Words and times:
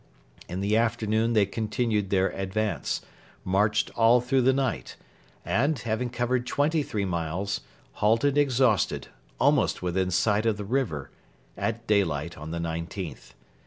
In 0.49 0.61
the 0.61 0.75
afternoon 0.77 1.33
they 1.33 1.45
continued 1.45 2.09
their 2.09 2.29
advance, 2.29 3.01
marched 3.45 3.91
all 3.95 4.19
through 4.19 4.41
the 4.41 4.51
night, 4.51 4.95
and, 5.45 5.77
having 5.77 6.09
covered 6.09 6.47
twenty 6.47 6.81
three 6.81 7.05
miles, 7.05 7.61
halted 8.01 8.35
exhausted, 8.35 9.09
almost 9.39 9.83
within 9.83 10.09
sight 10.09 10.47
of 10.47 10.57
the 10.57 10.65
river, 10.65 11.11
at 11.55 11.85
daylight 11.85 12.35
on 12.35 12.49
the 12.49 12.57
19th. 12.57 13.35